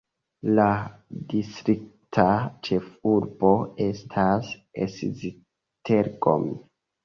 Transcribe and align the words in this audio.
La 0.59 0.63
distrikta 1.33 2.25
ĉefurbo 2.69 3.53
estas 3.87 4.53
Esztergom. 4.89 6.53